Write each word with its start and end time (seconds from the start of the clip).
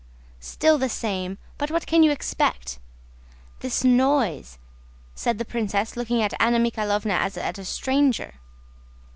"Still 0.39 0.79
the 0.79 0.89
same; 0.89 1.37
but 1.59 1.69
what 1.69 1.85
can 1.85 2.01
you 2.01 2.09
expect, 2.09 2.79
this 3.59 3.83
noise..." 3.83 4.57
said 5.13 5.37
the 5.37 5.45
princess, 5.45 5.95
looking 5.95 6.23
at 6.23 6.33
Anna 6.39 6.57
Mikháylovna 6.57 7.19
as 7.19 7.37
at 7.37 7.59
a 7.59 7.63
stranger. 7.65 8.33